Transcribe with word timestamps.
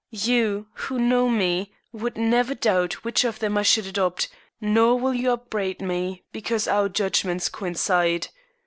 You, 0.09 0.65
who 0.73 0.97
know 0.97 1.29
me, 1.29 1.75
would 1.91 2.17
never 2.17 2.55
doubt 2.55 3.03
which 3.03 3.23
of 3.23 3.37
them 3.37 3.55
I 3.55 3.61
should 3.61 3.85
adopt, 3.85 4.29
nor 4.59 4.97
will 4.99 5.13
you 5.13 5.31
upbraid 5.31 5.79
me 5.79 6.23
because 6.31 6.67
our 6.67 6.89
judgments 6.89 7.49
coincide. 7.49 8.29